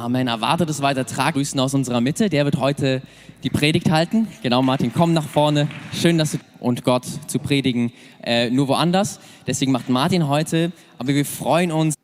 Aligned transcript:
Amen. 0.00 0.28
Erwartet 0.28 0.70
es 0.70 0.80
weiter 0.80 1.04
Trag. 1.04 1.34
Grüßen 1.34 1.60
aus 1.60 1.74
unserer 1.74 2.00
Mitte. 2.00 2.30
Der 2.30 2.46
wird 2.46 2.56
heute 2.56 3.02
die 3.42 3.50
Predigt 3.50 3.90
halten. 3.90 4.28
Genau, 4.42 4.62
Martin, 4.62 4.94
komm 4.94 5.12
nach 5.12 5.28
vorne. 5.28 5.68
Schön, 5.92 6.16
dass 6.16 6.32
du 6.32 6.38
und 6.58 6.84
Gott 6.84 7.04
zu 7.26 7.38
predigen 7.38 7.92
äh, 8.22 8.48
nur 8.48 8.68
woanders. 8.68 9.20
Deswegen 9.46 9.72
macht 9.72 9.90
Martin 9.90 10.26
heute. 10.26 10.72
Aber 10.96 11.08
wir 11.08 11.26
freuen 11.26 11.70
uns. 11.70 11.94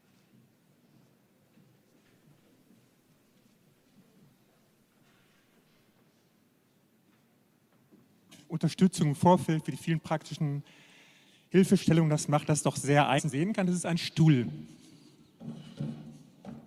Unterstützung 8.49 9.09
im 9.09 9.15
Vorfeld 9.15 9.65
für 9.65 9.71
die 9.71 9.79
vielen 9.79 10.01
praktischen 10.01 10.65
Hilfestellungen. 11.49 12.11
Das 12.11 12.29
macht 12.29 12.51
das 12.51 12.63
doch 12.63 12.77
sehr 12.77 13.09
eigen 13.09 13.31
sehen 13.31 13.55
kann. 13.55 13.67
Das 13.67 13.75
ist 13.75 13.87
ein 13.87 13.97
Stuhl. 13.97 14.49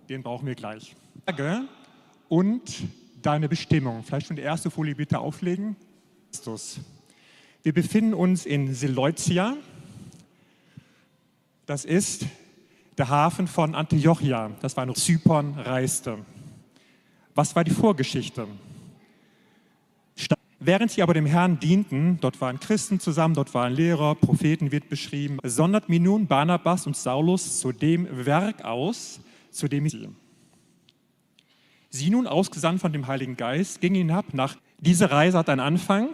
Den 0.08 0.24
brauchen 0.24 0.48
wir 0.48 0.56
gleich. 0.56 0.96
Und 2.28 2.62
deine 3.22 3.48
Bestimmung. 3.48 4.02
Vielleicht 4.02 4.28
schon 4.28 4.36
die 4.36 4.42
erste 4.42 4.70
Folie 4.70 4.94
bitte 4.94 5.18
auflegen. 5.18 5.76
Wir 7.62 7.74
befinden 7.74 8.14
uns 8.14 8.46
in 8.46 8.74
Seleucia. 8.74 9.56
Das 11.66 11.84
ist 11.84 12.26
der 12.96 13.08
Hafen 13.08 13.46
von 13.46 13.74
Antiochia. 13.74 14.50
Das 14.60 14.76
war 14.76 14.82
eine 14.82 14.94
Zypern 14.94 15.54
reiste. 15.58 16.18
Was 17.34 17.54
war 17.54 17.64
die 17.64 17.70
Vorgeschichte? 17.70 18.46
Während 20.62 20.90
sie 20.90 21.02
aber 21.02 21.14
dem 21.14 21.24
Herrn 21.24 21.58
dienten, 21.58 22.18
dort 22.20 22.38
waren 22.42 22.60
Christen 22.60 23.00
zusammen, 23.00 23.34
dort 23.34 23.54
waren 23.54 23.72
Lehrer, 23.72 24.14
Propheten 24.14 24.70
wird 24.72 24.90
beschrieben, 24.90 25.38
sondert 25.42 25.88
mir 25.88 26.00
nun 26.00 26.26
Barnabas 26.26 26.86
und 26.86 26.98
Saulus 26.98 27.60
zu 27.60 27.72
dem 27.72 28.26
Werk 28.26 28.62
aus, 28.62 29.20
zu 29.50 29.68
dem 29.68 29.88
sie. 29.88 30.08
Sie 31.90 32.08
nun 32.08 32.28
ausgesandt 32.28 32.80
von 32.80 32.92
dem 32.92 33.08
Heiligen 33.08 33.36
Geist 33.36 33.80
gingen 33.80 33.96
hinab 33.96 34.32
nach. 34.32 34.56
Diese 34.78 35.10
Reise 35.10 35.38
hat 35.38 35.48
einen 35.48 35.60
Anfang 35.60 36.10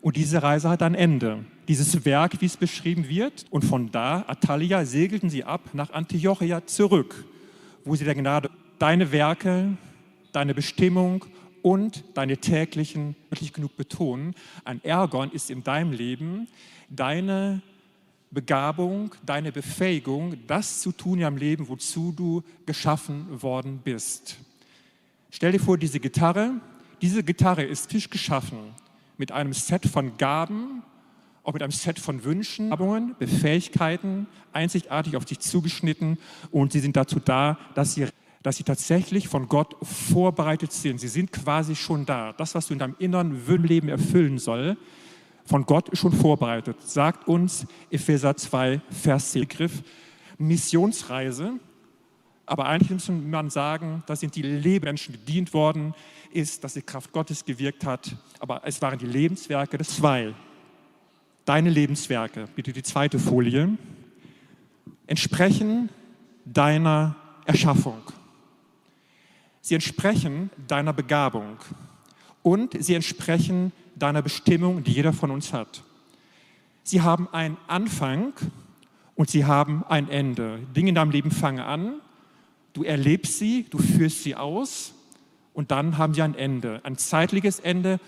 und 0.00 0.16
diese 0.16 0.42
Reise 0.42 0.68
hat 0.68 0.82
ein 0.82 0.94
Ende. 0.94 1.44
Dieses 1.66 2.04
Werk, 2.04 2.40
wie 2.40 2.46
es 2.46 2.56
beschrieben 2.56 3.08
wird. 3.08 3.44
Und 3.50 3.64
von 3.64 3.90
da, 3.90 4.24
Atalia, 4.28 4.84
segelten 4.84 5.28
sie 5.28 5.42
ab 5.42 5.62
nach 5.72 5.90
Antiochia 5.90 6.64
zurück, 6.64 7.24
wo 7.84 7.96
sie 7.96 8.04
der 8.04 8.14
Gnade 8.14 8.50
deine 8.78 9.10
Werke, 9.10 9.76
deine 10.30 10.54
Bestimmung 10.54 11.24
und 11.60 12.04
deine 12.14 12.36
täglichen, 12.36 13.16
wirklich 13.28 13.52
genug 13.52 13.76
betonen, 13.76 14.34
ein 14.64 14.82
Ergon 14.84 15.32
ist 15.32 15.50
in 15.50 15.64
deinem 15.64 15.90
Leben 15.90 16.46
deine 16.88 17.62
Begabung, 18.30 19.14
deine 19.24 19.50
Befähigung, 19.50 20.36
das 20.46 20.80
zu 20.80 20.92
tun 20.92 21.20
im 21.20 21.36
Leben, 21.36 21.68
wozu 21.68 22.12
du 22.12 22.42
geschaffen 22.64 23.42
worden 23.42 23.80
bist. 23.82 24.36
Stell 25.30 25.52
dir 25.52 25.60
vor, 25.60 25.78
diese 25.78 26.00
Gitarre, 26.00 26.52
diese 27.02 27.22
Gitarre 27.22 27.62
ist 27.62 27.90
fisch 27.90 28.10
geschaffen 28.10 28.58
mit 29.18 29.32
einem 29.32 29.52
Set 29.52 29.86
von 29.86 30.16
Gaben, 30.18 30.82
auch 31.42 31.52
mit 31.52 31.62
einem 31.62 31.72
Set 31.72 31.98
von 31.98 32.24
Wünschen, 32.24 32.72
Befähigkeiten, 33.18 34.26
einzigartig 34.52 35.16
auf 35.16 35.24
dich 35.24 35.40
zugeschnitten 35.40 36.18
und 36.50 36.72
sie 36.72 36.80
sind 36.80 36.96
dazu 36.96 37.20
da, 37.20 37.58
dass 37.74 37.94
sie 37.94 38.08
dass 38.42 38.58
sie 38.58 38.62
tatsächlich 38.62 39.26
von 39.26 39.48
Gott 39.48 39.74
vorbereitet 39.82 40.70
sind. 40.70 41.00
Sie 41.00 41.08
sind 41.08 41.32
quasi 41.32 41.74
schon 41.74 42.06
da. 42.06 42.32
Das, 42.32 42.54
was 42.54 42.68
du 42.68 42.74
in 42.74 42.78
deinem 42.78 42.94
inneren 43.00 43.64
Leben 43.64 43.88
erfüllen 43.88 44.38
soll, 44.38 44.76
von 45.44 45.66
Gott 45.66 45.90
schon 45.98 46.12
vorbereitet. 46.12 46.76
Sagt 46.80 47.26
uns 47.26 47.66
Epheser 47.90 48.36
2, 48.36 48.80
Vers 48.88 49.32
10. 49.32 49.42
Begriff 49.42 49.82
Missionsreise. 50.38 51.54
Aber 52.46 52.66
eigentlich 52.66 52.90
muss 52.90 53.08
man 53.08 53.50
sagen, 53.50 54.04
das 54.06 54.20
sind 54.20 54.36
die 54.36 54.42
Lebensmenschen 54.42 55.14
gedient 55.14 55.52
worden, 55.52 55.94
ist, 56.30 56.62
dass 56.62 56.74
die 56.74 56.82
Kraft 56.82 57.12
Gottes 57.12 57.44
gewirkt 57.44 57.84
hat. 57.84 58.16
Aber 58.38 58.62
es 58.64 58.80
waren 58.80 58.98
die 58.98 59.06
Lebenswerke 59.06 59.76
des 59.76 59.96
Zwei. 59.96 60.32
Deine 61.44 61.70
Lebenswerke, 61.70 62.46
bitte 62.54 62.72
die 62.72 62.82
zweite 62.82 63.18
Folie, 63.18 63.76
entsprechen 65.06 65.90
deiner 66.44 67.16
Erschaffung. 67.44 68.02
Sie 69.60 69.74
entsprechen 69.74 70.50
deiner 70.68 70.92
Begabung 70.92 71.58
und 72.42 72.82
sie 72.82 72.94
entsprechen 72.94 73.72
deiner 73.96 74.22
Bestimmung, 74.22 74.84
die 74.84 74.92
jeder 74.92 75.12
von 75.12 75.30
uns 75.30 75.52
hat. 75.52 75.82
Sie 76.84 77.00
haben 77.00 77.28
einen 77.32 77.56
Anfang 77.66 78.32
und 79.16 79.30
sie 79.30 79.44
haben 79.44 79.84
ein 79.88 80.08
Ende. 80.08 80.60
Dinge 80.76 80.90
in 80.90 80.94
deinem 80.94 81.10
Leben 81.10 81.30
fangen 81.32 81.60
an, 81.60 82.00
du 82.76 82.84
erlebst 82.84 83.38
sie, 83.38 83.66
du 83.70 83.78
führst 83.78 84.22
sie 84.22 84.36
aus 84.36 84.92
und 85.54 85.70
dann 85.70 85.96
haben 85.96 86.12
sie 86.12 86.22
ein 86.22 86.34
Ende, 86.34 86.80
ein 86.84 86.98
zeitliches 86.98 87.58
Ende. 87.58 87.98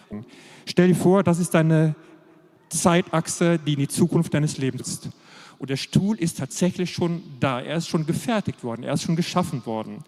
Stell 0.67 0.89
dir 0.89 0.95
vor, 0.95 1.23
das 1.23 1.39
ist 1.39 1.55
deine 1.55 1.95
Zeitachse, 2.69 3.59
die 3.59 3.73
in 3.73 3.81
die 3.81 3.89
Zukunft 3.89 4.35
deines 4.35 4.59
Lebens 4.59 4.89
ist. 4.89 5.09
Und 5.59 5.71
der 5.71 5.77
Stuhl 5.77 6.19
ist 6.19 6.39
tatsächlich 6.39 6.93
schon 6.93 7.23
da, 7.41 7.61
er 7.61 7.79
ist 7.79 7.89
schon 7.89 8.07
gefertigt 8.07 8.63
worden, 8.63 8.85
er 8.85 8.93
ist 8.93 9.03
schon 9.03 9.17
geschaffen 9.17 9.65
worden 9.65 10.05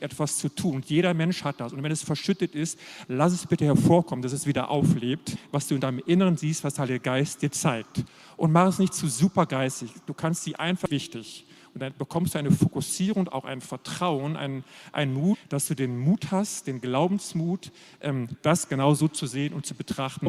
etwas 0.00 0.38
zu 0.38 0.48
tun. 0.48 0.76
Und 0.76 0.84
jeder 0.86 1.12
Mensch 1.12 1.42
hat 1.42 1.58
das. 1.58 1.72
Und 1.72 1.82
wenn 1.82 1.90
es 1.90 2.04
verschüttet 2.04 2.54
ist, 2.54 2.78
lass 3.08 3.32
es 3.32 3.46
bitte 3.46 3.64
hervorkommen, 3.64 4.22
dass 4.22 4.32
es 4.32 4.46
wieder 4.46 4.70
auflebt, 4.70 5.36
was 5.50 5.66
du 5.66 5.74
in 5.74 5.80
deinem 5.80 6.00
Inneren 6.06 6.36
siehst, 6.36 6.62
was 6.62 6.74
der 6.74 6.82
Heilige 6.82 7.00
Geist 7.00 7.42
dir 7.42 7.50
zeigt. 7.50 8.04
Und 8.36 8.52
mach 8.52 8.68
es 8.68 8.78
nicht 8.78 8.94
zu 8.94 9.08
supergeistig. 9.08 9.90
Du 10.06 10.14
kannst 10.14 10.44
sie 10.44 10.54
einfach 10.54 10.88
wichtig. 10.90 11.44
Und 11.74 11.80
dann 11.80 11.94
bekommst 11.96 12.34
du 12.34 12.38
eine 12.38 12.50
Fokussierung, 12.50 13.28
auch 13.28 13.44
ein 13.44 13.60
Vertrauen, 13.60 14.36
ein, 14.36 14.64
ein 14.92 15.14
Mut, 15.14 15.38
dass 15.48 15.68
du 15.68 15.74
den 15.74 15.98
Mut 15.98 16.30
hast, 16.30 16.66
den 16.66 16.80
Glaubensmut, 16.80 17.72
ähm, 18.00 18.28
das 18.42 18.68
genau 18.68 18.94
so 18.94 19.08
zu 19.08 19.26
sehen 19.26 19.54
und 19.54 19.64
zu 19.64 19.74
betrachten. 19.74 20.26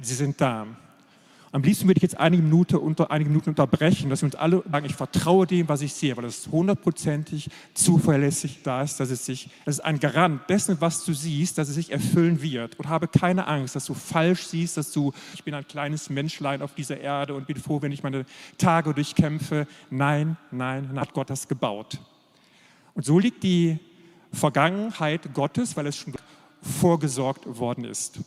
Sie 0.00 0.14
sind 0.14 0.40
da. 0.40 0.66
Am 1.54 1.62
liebsten 1.62 1.86
würde 1.86 1.98
ich 1.98 2.02
jetzt 2.02 2.18
einige 2.18 2.42
Minuten, 2.42 2.78
unter, 2.78 3.12
einige 3.12 3.30
Minuten 3.30 3.50
unterbrechen, 3.50 4.10
dass 4.10 4.22
wir 4.22 4.26
uns 4.26 4.34
alle 4.34 4.64
sagen, 4.68 4.86
ich 4.86 4.96
vertraue 4.96 5.46
dem, 5.46 5.68
was 5.68 5.82
ich 5.82 5.94
sehe, 5.94 6.16
weil 6.16 6.24
es 6.24 6.48
hundertprozentig 6.50 7.48
zuverlässig 7.74 8.62
da 8.64 8.82
ist, 8.82 8.98
dass 8.98 9.10
es 9.10 9.24
sich, 9.24 9.50
das 9.64 9.76
ist 9.76 9.84
ein 9.84 10.00
Garant 10.00 10.50
dessen, 10.50 10.80
was 10.80 11.04
du 11.04 11.12
siehst, 11.12 11.56
dass 11.56 11.68
es 11.68 11.76
sich 11.76 11.92
erfüllen 11.92 12.42
wird. 12.42 12.76
Und 12.80 12.88
habe 12.88 13.06
keine 13.06 13.46
Angst, 13.46 13.76
dass 13.76 13.84
du 13.84 13.94
falsch 13.94 14.48
siehst, 14.48 14.76
dass 14.78 14.90
du, 14.90 15.12
ich 15.32 15.44
bin 15.44 15.54
ein 15.54 15.64
kleines 15.68 16.10
Menschlein 16.10 16.60
auf 16.60 16.74
dieser 16.74 16.98
Erde 16.98 17.34
und 17.34 17.46
bin 17.46 17.56
froh, 17.56 17.80
wenn 17.80 17.92
ich 17.92 18.02
meine 18.02 18.26
Tage 18.58 18.92
durchkämpfe. 18.92 19.68
Nein, 19.90 20.36
nein, 20.50 20.88
dann 20.88 20.98
hat 20.98 21.12
Gott 21.12 21.30
das 21.30 21.46
gebaut. 21.46 22.00
Und 22.94 23.04
so 23.04 23.20
liegt 23.20 23.44
die 23.44 23.78
Vergangenheit 24.32 25.32
Gottes, 25.32 25.76
weil 25.76 25.86
es 25.86 25.98
schon 25.98 26.14
vorgesorgt 26.60 27.46
worden 27.46 27.84
ist. 27.84 28.18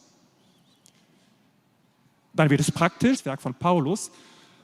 Dann 2.38 2.50
wird 2.50 2.62
es 2.62 2.72
praktisch, 2.72 3.18
das 3.18 3.26
Werk 3.26 3.42
von 3.42 3.54
Paulus, 3.54 4.12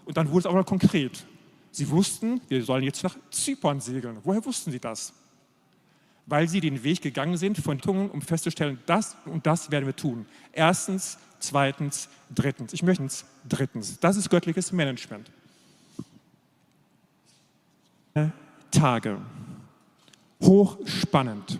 und 0.06 0.16
dann 0.16 0.30
wurde 0.30 0.40
es 0.40 0.46
auch 0.46 0.54
mal 0.54 0.64
konkret. 0.64 1.26
Sie 1.72 1.90
wussten, 1.90 2.40
wir 2.48 2.64
sollen 2.64 2.84
jetzt 2.84 3.04
nach 3.04 3.18
Zypern 3.32 3.82
segeln. 3.82 4.20
Woher 4.24 4.46
wussten 4.46 4.72
sie 4.72 4.80
das? 4.80 5.12
Weil 6.28 6.48
sie 6.48 6.62
den 6.62 6.84
Weg 6.84 7.02
gegangen 7.02 7.36
sind 7.36 7.58
von 7.58 7.80
Tungen, 7.82 8.12
um 8.12 8.22
festzustellen, 8.22 8.80
das 8.86 9.18
und 9.26 9.46
das 9.46 9.72
werden 9.72 9.88
wir 9.88 9.96
tun. 9.96 10.26
Erstens, 10.52 11.18
zweitens, 11.40 12.10
drittens. 12.34 12.74
Ich 12.74 12.84
möchte 12.84 13.04
es 13.06 13.26
drittens. 13.50 14.00
Das 14.00 14.18
ist 14.18 14.30
göttliches 14.30 14.72
Management. 14.72 15.30
Tage. 18.70 19.20
Hochspannend 20.42 21.60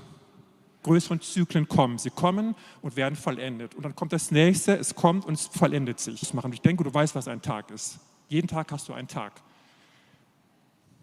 größeren 0.84 1.22
Zyklen 1.22 1.68
kommen. 1.68 1.98
Sie 1.98 2.10
kommen 2.10 2.56
und 2.82 2.96
werden 2.96 3.16
vollendet. 3.16 3.76
Und 3.76 3.84
dann 3.84 3.96
kommt 3.96 4.14
das 4.14 4.32
nächste, 4.32 4.78
es 4.78 4.96
kommt 4.96 5.26
und 5.26 5.34
es 5.34 5.48
vollendet 5.48 6.00
sich. 6.00 6.22
Ich 6.22 6.62
denke, 6.62 6.84
du 6.84 6.94
weißt, 6.94 7.16
was 7.16 7.28
ein 7.28 7.42
Tag 7.42 7.72
ist. 7.72 8.00
Jeden 8.30 8.48
Tag 8.48 8.72
hast 8.72 8.88
du 8.90 8.94
einen 8.94 9.08
Tag. 9.08 9.34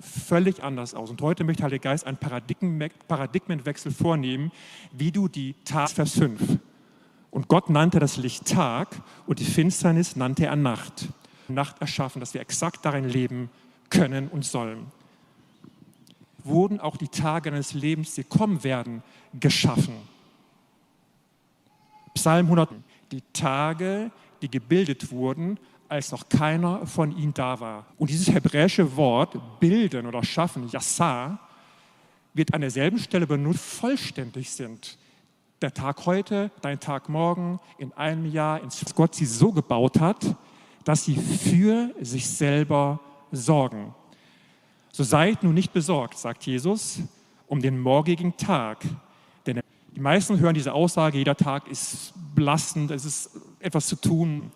Völlig 0.00 0.62
anders 0.62 0.94
aus. 0.94 1.10
Und 1.10 1.20
heute 1.20 1.44
möchte 1.44 1.62
Heiliger 1.62 1.90
Geist 1.90 2.06
einen 2.06 2.16
Paradigmenwechsel 2.16 3.92
vornehmen, 3.92 4.50
wie 4.92 5.12
du 5.12 5.28
die 5.28 5.54
Tag, 5.64 5.90
Vers 5.90 6.12
5. 6.12 6.58
Und 7.30 7.48
Gott 7.48 7.70
nannte 7.70 8.00
das 8.00 8.16
Licht 8.16 8.46
Tag 8.46 8.88
und 9.26 9.38
die 9.38 9.44
Finsternis 9.44 10.16
nannte 10.16 10.46
er 10.46 10.56
Nacht. 10.56 11.08
Nacht 11.48 11.80
erschaffen, 11.80 12.20
dass 12.20 12.34
wir 12.34 12.40
exakt 12.40 12.84
darin 12.84 13.08
leben 13.08 13.50
können 13.90 14.28
und 14.28 14.44
sollen 14.44 14.86
wurden 16.44 16.80
auch 16.80 16.96
die 16.96 17.08
Tage 17.08 17.50
deines 17.50 17.74
Lebens, 17.74 18.14
die 18.14 18.24
kommen 18.24 18.62
werden, 18.64 19.02
geschaffen. 19.38 19.94
Psalm 22.14 22.46
100, 22.46 22.70
die 23.12 23.22
Tage, 23.32 24.10
die 24.42 24.50
gebildet 24.50 25.10
wurden, 25.10 25.58
als 25.88 26.12
noch 26.12 26.28
keiner 26.28 26.86
von 26.86 27.16
ihnen 27.16 27.34
da 27.34 27.58
war. 27.58 27.86
Und 27.98 28.10
dieses 28.10 28.32
hebräische 28.32 28.96
Wort 28.96 29.36
bilden 29.58 30.06
oder 30.06 30.22
schaffen, 30.22 30.68
Yassar, 30.68 31.40
wird 32.32 32.54
an 32.54 32.60
derselben 32.60 32.98
Stelle 32.98 33.26
benutzt, 33.26 33.60
vollständig 33.60 34.50
sind. 34.50 34.98
Der 35.60 35.74
Tag 35.74 36.06
heute, 36.06 36.50
dein 36.62 36.78
Tag 36.78 37.08
morgen, 37.08 37.58
in 37.78 37.92
einem 37.94 38.30
Jahr, 38.30 38.62
ins 38.62 38.82
Gott 38.94 39.14
sie 39.14 39.26
so 39.26 39.52
gebaut 39.52 39.98
hat, 39.98 40.36
dass 40.84 41.04
sie 41.04 41.16
für 41.16 41.92
sich 42.00 42.26
selber 42.28 43.00
sorgen. 43.32 43.94
So 44.92 45.04
seid 45.04 45.42
nun 45.42 45.54
nicht 45.54 45.72
besorgt, 45.72 46.18
sagt 46.18 46.44
Jesus, 46.44 47.00
um 47.46 47.60
den 47.60 47.80
morgigen 47.80 48.36
Tag, 48.36 48.84
denn 49.46 49.60
Die 49.94 50.00
meisten 50.00 50.38
hören 50.38 50.54
diese 50.54 50.72
Aussage, 50.72 51.18
jeder 51.18 51.36
Tag 51.36 51.68
ist 51.68 52.12
belastend, 52.34 52.90
es 52.90 53.04
ist 53.04 53.30
etwas 53.58 53.86
zu 53.86 53.96
tun. 53.96 54.52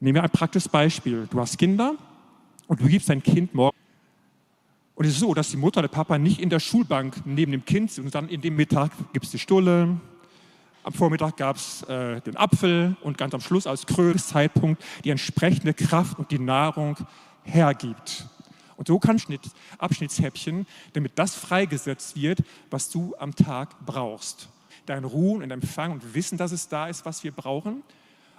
Nehmen 0.00 0.16
wir 0.16 0.22
ein 0.22 0.30
praktisches 0.30 0.68
Beispiel. 0.68 1.26
Du 1.30 1.40
hast 1.40 1.56
Kinder 1.56 1.94
und 2.66 2.80
du 2.80 2.86
gibst 2.86 3.08
dein 3.08 3.22
Kind 3.22 3.54
morgen. 3.54 3.76
Und 4.94 5.04
es 5.04 5.12
ist 5.12 5.20
so, 5.20 5.34
dass 5.34 5.50
die 5.50 5.56
Mutter 5.56 5.78
oder 5.78 5.88
der 5.88 5.94
Papa 5.94 6.18
nicht 6.18 6.40
in 6.40 6.50
der 6.50 6.60
Schulbank 6.60 7.22
neben 7.24 7.52
dem 7.52 7.64
Kind 7.64 7.90
sind 7.90 8.06
und 8.06 8.14
dann 8.14 8.28
in 8.28 8.40
dem 8.40 8.56
Mittag 8.56 8.90
gibt 9.12 9.26
es 9.26 9.30
die 9.30 9.38
Stulle, 9.38 10.00
am 10.86 10.92
Vormittag 10.92 11.36
gab 11.36 11.56
es 11.56 11.82
äh, 11.82 12.20
den 12.20 12.36
Apfel 12.36 12.96
und 13.02 13.18
ganz 13.18 13.34
am 13.34 13.40
Schluss 13.40 13.66
als 13.66 13.86
Krönungszeitpunkt 13.86 14.82
die 15.04 15.10
entsprechende 15.10 15.74
Kraft 15.74 16.16
und 16.16 16.30
die 16.30 16.38
Nahrung 16.38 16.96
hergibt. 17.42 18.28
Und 18.76 18.88
so 18.88 18.98
kann 18.98 19.18
Schnitt, 19.18 19.50
Abschnittshäppchen, 19.78 20.66
damit 20.92 21.18
das 21.18 21.34
freigesetzt 21.34 22.16
wird, 22.16 22.40
was 22.70 22.90
du 22.90 23.14
am 23.18 23.34
Tag 23.34 23.86
brauchst. 23.86 24.48
Dein 24.84 25.04
Ruhen 25.04 25.42
und 25.42 25.50
Empfang 25.50 25.92
und 25.92 26.14
Wissen, 26.14 26.38
dass 26.38 26.52
es 26.52 26.68
da 26.68 26.88
ist, 26.88 27.04
was 27.04 27.24
wir 27.24 27.32
brauchen. 27.32 27.82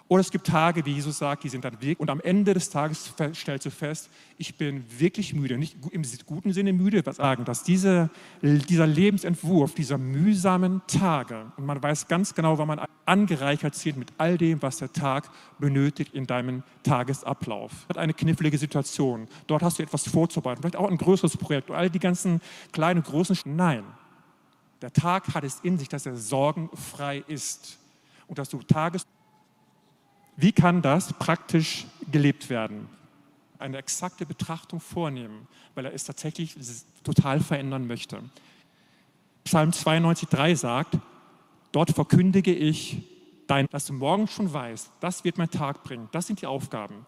Oder 0.10 0.22
es 0.22 0.32
gibt 0.32 0.48
Tage, 0.48 0.86
wie 0.86 0.94
Jesus 0.94 1.18
sagt, 1.18 1.44
die 1.44 1.50
sind 1.50 1.66
dann 1.66 1.82
weg. 1.82 2.00
Und 2.00 2.10
am 2.10 2.22
Ende 2.22 2.54
des 2.54 2.70
Tages 2.70 3.14
stellst 3.34 3.66
du 3.66 3.72
fest, 3.72 4.10
ich 4.38 4.56
bin 4.56 4.86
wirklich 4.98 5.34
müde. 5.34 5.58
Nicht 5.58 5.76
im 5.92 6.04
guten 6.26 6.54
Sinne 6.54 6.72
müde, 6.72 7.04
sagen, 7.12 7.44
dass 7.44 7.64
diese, 7.64 8.10
dieser 8.42 8.88
Lebensentwurf 8.88 9.74
dieser 9.74 9.98
mühsamen 9.98 10.82
Tage, 10.88 11.52
und 11.58 11.66
man 11.66 11.82
weiß 11.84 12.08
ganz 12.08 12.34
genau, 12.34 12.58
wann 12.58 12.68
man 12.68 12.82
angereichert 13.06 13.76
sind 13.76 13.98
mit 13.98 14.14
all 14.18 14.38
dem, 14.38 14.62
was 14.62 14.78
der 14.78 14.94
Tag 14.94 15.30
benötigt 15.60 16.14
in 16.14 16.26
deinem 16.26 16.64
Tagesablauf. 16.84 17.72
Ist 17.90 17.98
eine 17.98 18.14
knifflige 18.14 18.58
Situation. 18.58 19.28
Dort 19.48 19.62
hast 19.62 19.80
du 19.80 19.84
etwas 19.84 20.08
vorzubereiten, 20.08 20.62
vielleicht 20.62 20.78
auch 20.78 20.90
ein 20.90 20.98
größeres 20.98 21.36
Projekt. 21.36 21.70
All 21.70 21.90
die 21.90 22.00
ganzen 22.00 22.42
kleinen, 22.72 23.04
großen. 23.04 23.38
Nein, 23.46 23.84
der 24.82 24.94
Tag 24.94 25.34
hat 25.34 25.44
es 25.44 25.60
in 25.62 25.78
sich, 25.78 25.90
dass 25.90 26.06
er 26.06 26.16
sorgenfrei 26.16 27.24
ist. 27.28 27.78
Und 28.28 28.38
dass 28.38 28.50
du 28.50 28.62
Tages 28.62 29.06
wie 30.38 30.52
kann 30.52 30.82
das 30.82 31.14
praktisch 31.14 31.86
gelebt 32.12 32.50
werden? 32.50 32.88
Eine 33.60 33.78
exakte 33.78 34.26
Betrachtung 34.26 34.80
vornehmen, 34.80 35.48
weil 35.74 35.86
er 35.86 35.94
es 35.94 36.04
tatsächlich 36.04 36.56
total 37.04 37.40
verändern 37.40 37.88
möchte. 37.88 38.22
Psalm 39.44 39.72
92,3 39.72 40.56
sagt, 40.56 40.98
dort 41.72 41.92
verkündige 41.92 42.54
ich, 42.54 43.04
dein, 43.48 43.66
dass 43.72 43.88
du 43.88 43.94
morgen 43.94 44.28
schon 44.28 44.54
weißt, 44.54 44.92
das 45.00 45.24
wird 45.24 45.40
mein 45.40 45.50
Tag 45.50 45.84
bringen, 45.84 46.08
das 46.12 46.28
sind 46.28 46.42
die 46.42 46.46
Aufgaben. 46.46 47.08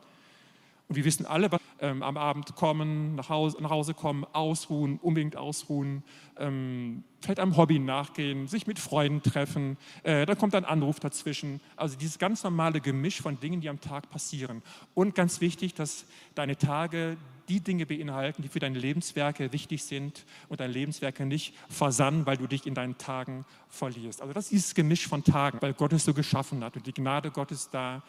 Und 0.90 0.96
wir 0.96 1.06
wissen 1.06 1.28
alle, 1.28 1.52
ähm, 1.82 2.02
am 2.02 2.18
Abend 2.18 2.56
kommen, 2.56 3.14
nach 3.14 3.30
Hause, 3.30 3.58
nach 3.62 3.70
Hause 3.70 3.94
kommen, 3.94 4.26
ausruhen, 4.34 4.98
unbedingt 5.04 5.36
ausruhen, 5.36 6.04
ähm, 6.38 7.04
vielleicht 7.22 7.40
einem 7.40 7.58
Hobby 7.58 7.78
nachgehen, 7.78 8.48
sich 8.48 8.66
mit 8.66 8.80
Freunden 8.80 9.22
treffen, 9.22 9.78
äh, 10.02 10.26
dann 10.26 10.36
kommt 10.36 10.56
ein 10.56 10.66
Anruf 10.66 11.00
dazwischen. 11.00 11.62
Also 11.76 11.96
dieses 11.96 12.18
ganz 12.18 12.44
normale 12.44 12.82
Gemisch 12.82 13.22
von 13.22 13.40
Dingen, 13.40 13.62
die 13.62 13.70
am 13.70 13.80
Tag 13.80 14.10
passieren. 14.10 14.64
Und 14.96 15.14
ganz 15.14 15.42
wichtig, 15.42 15.76
dass 15.76 16.06
deine 16.34 16.58
Tage 16.58 17.18
die 17.50 17.60
Dinge 17.60 17.86
beinhalten, 17.86 18.42
die 18.42 18.48
für 18.48 18.60
deine 18.60 18.80
Lebenswerke 18.80 19.52
wichtig 19.52 19.84
sind 19.84 20.26
und 20.48 20.60
deine 20.60 20.72
Lebenswerke 20.72 21.26
nicht 21.26 21.54
versanden, 21.68 22.26
weil 22.26 22.38
du 22.38 22.48
dich 22.48 22.66
in 22.68 22.76
deinen 22.76 22.98
Tagen 22.98 23.46
verlierst. 23.68 24.22
Also 24.22 24.34
das 24.34 24.46
ist 24.46 24.52
dieses 24.52 24.76
Gemisch 24.76 25.08
von 25.08 25.24
Tagen, 25.24 25.58
weil 25.62 25.74
Gott 25.74 25.94
es 25.94 26.06
so 26.06 26.14
geschaffen 26.14 26.64
hat 26.64 26.76
und 26.76 26.86
die 26.86 26.94
Gnade 26.94 27.32
Gottes 27.32 27.70
da, 27.70 28.04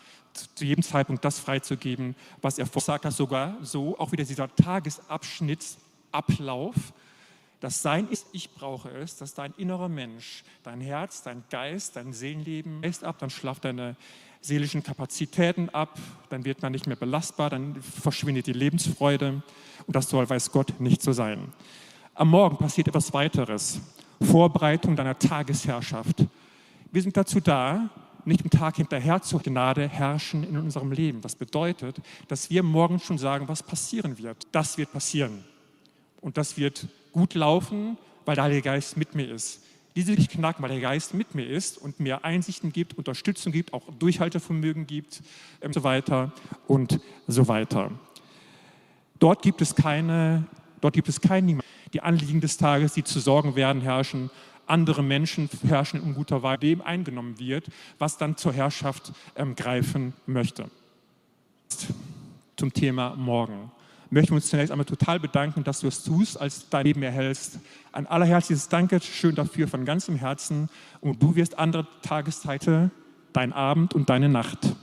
zu 0.55 0.65
jedem 0.65 0.85
Zeitpunkt 0.85 1.25
das 1.25 1.41
freizugeben, 1.41 2.15
was 2.41 2.59
er 2.59 2.67
vorsagt 2.67 3.05
hat, 3.05 3.13
sogar 3.13 3.57
so, 3.63 3.99
auch 3.99 4.13
wieder 4.13 4.25
dieser 4.25 4.55
Tagesabschnittsablauf, 4.55 6.77
das 7.61 7.83
Sein 7.83 8.09
ist, 8.09 8.27
ich 8.33 8.55
brauche 8.55 8.89
es, 8.89 9.19
dass 9.19 9.35
dein 9.35 9.53
innerer 9.59 9.91
Mensch, 9.91 10.45
dein 10.63 10.81
Herz, 10.81 11.23
dein 11.23 11.45
Geist, 11.51 11.97
dein 11.97 12.15
Seelenleben 12.15 12.83
ist 12.83 13.05
ab, 13.05 13.17
dann 13.19 13.29
schlaft 13.29 13.67
deine 13.67 13.97
seelischen 14.41 14.83
Kapazitäten 14.83 15.69
ab, 15.71 15.99
dann 16.31 16.45
wird 16.45 16.63
man 16.63 16.73
nicht 16.73 16.87
mehr 16.87 16.97
belastbar, 16.97 17.51
dann 17.51 17.81
verschwindet 17.83 18.47
die 18.47 18.53
Lebensfreude 18.53 19.43
und 19.87 19.97
das 19.97 20.09
soll, 20.09 20.29
weiß 20.29 20.51
Gott, 20.53 20.81
nicht 20.81 21.03
so 21.03 21.13
sein. 21.13 21.53
Am 22.15 22.29
Morgen 22.29 22.57
passiert 22.57 22.89
etwas 22.89 23.13
weiteres, 23.13 23.81
Vorbereitung 24.21 24.97
deiner 24.97 25.19
Tagesherrschaft. 25.19 26.25
Wir 26.91 27.03
sind 27.03 27.17
dazu 27.17 27.41
da, 27.41 27.91
nicht 28.25 28.43
im 28.43 28.51
Tag 28.51 28.77
hinterher 28.77 29.23
zur 29.23 29.41
Gnade 29.41 29.89
herrschen 29.89 30.45
in 30.45 30.57
unserem 30.59 30.93
Leben. 30.93 31.21
Das 31.23 31.35
bedeutet, 31.35 31.97
dass 32.29 32.51
wir 32.51 32.63
morgen 32.63 32.99
schon 32.99 33.17
sagen, 33.17 33.49
was 33.49 33.63
passieren 33.63 34.19
wird. 34.19 34.47
Das 34.53 34.77
wird 34.77 34.93
passieren. 34.93 35.45
Und 36.21 36.37
das 36.37 36.59
wird 36.59 36.87
gut 37.13 37.35
laufen, 37.35 37.97
weil 38.27 38.35
der 38.35 38.45
Heilige 38.45 38.63
Geist 38.63 38.97
mit 38.97 39.15
mir 39.15 39.31
ist 39.31 39.63
diese 39.97 40.15
sich 40.15 40.29
knacken, 40.29 40.63
weil 40.63 40.71
der 40.71 40.81
Geist 40.81 41.15
mit 41.15 41.35
mir 41.35 41.47
ist 41.47 41.79
und 41.79 42.01
mir 42.01 42.25
Einsichten 42.25 42.73
gibt, 42.73 42.97
Unterstützung 42.97 43.53
gibt, 43.53 43.73
auch 43.73 43.83
Durchhaltevermögen 43.99 44.87
gibt 44.87 45.23
und 45.61 45.75
so 45.75 45.83
weiter 45.83 46.33
und 46.67 47.01
so 47.27 47.49
weiter. 47.49 47.91
Dort 49.19 49.43
gibt 49.43 49.61
es 49.61 49.75
keine, 49.75 50.47
dort 50.81 50.95
gibt 50.95 51.09
es 51.09 51.21
kein 51.21 51.47
Niemand. 51.47 51.67
Die 51.93 52.01
Anliegen 52.01 52.41
des 52.41 52.57
Tages, 52.57 52.95
die 52.95 53.05
zu 53.05 53.19
sorgen 53.19 53.57
werden, 53.57 53.83
herrschen. 53.83 54.31
Andere 54.67 55.03
Menschen 55.03 55.51
herrschen 55.67 56.01
in 56.01 56.15
guter 56.15 56.45
Weise, 56.45 56.61
dem 56.61 56.81
eingenommen 56.81 57.39
wird, 57.41 57.67
was 57.99 58.17
dann 58.17 58.37
zur 58.37 58.53
Herrschaft 58.53 59.13
ähm, 59.35 59.57
greifen 59.57 60.15
möchte. 60.27 60.71
Zum 62.57 62.73
Thema 62.73 63.17
morgen 63.17 63.73
möchten 64.11 64.33
wir 64.33 64.37
uns 64.37 64.49
zunächst 64.49 64.73
einmal 64.73 64.85
total 64.85 65.21
bedanken, 65.21 65.65
dass 65.65 65.81
du 65.81 65.89
es 65.89 66.03
tust, 66.03 66.41
als 66.41 66.69
dein 66.69 66.85
Leben 66.85 67.03
erhältst. 67.03 67.59
Ein 67.93 68.07
allerherzliches 68.07 68.69
Dankeschön 68.69 69.35
dafür 69.35 69.69
von 69.69 69.85
ganzem 69.85 70.17
Herzen. 70.17 70.69
Und 71.01 71.23
du 71.23 71.37
wirst 71.37 71.59
andere 71.59 71.87
Tageszeiten, 72.03 72.91
dein 73.33 73.53
Abend 73.53 73.95
und 73.95 74.11
deine 74.11 74.29
Nacht. 74.29 74.75